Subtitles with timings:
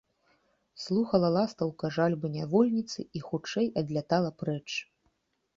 [0.83, 4.67] Слухала ластаўка жальбы нявольніцы і хутчэй адлятала прэч.